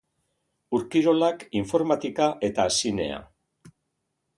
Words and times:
Ur-kirolak, 0.77 1.45
informatika 1.61 2.33
eta 2.51 2.69
zinea. 2.81 3.25